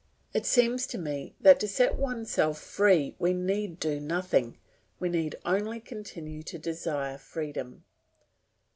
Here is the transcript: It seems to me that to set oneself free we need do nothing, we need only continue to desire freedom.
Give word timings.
It 0.33 0.47
seems 0.47 0.87
to 0.87 0.97
me 0.97 1.35
that 1.39 1.59
to 1.59 1.67
set 1.67 1.93
oneself 1.95 2.59
free 2.59 3.13
we 3.19 3.33
need 3.33 3.79
do 3.79 3.99
nothing, 3.99 4.57
we 4.99 5.09
need 5.09 5.35
only 5.45 5.79
continue 5.79 6.41
to 6.41 6.57
desire 6.57 7.19
freedom. 7.19 7.83